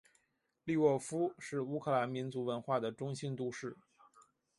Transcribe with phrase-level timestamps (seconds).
[0.63, 3.77] 利沃夫是乌克兰民族文化的中心都市。